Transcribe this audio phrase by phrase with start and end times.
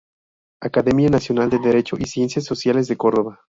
[0.63, 3.39] Academia Nacional de Derecho y Ciencias Sociales de Córdoba.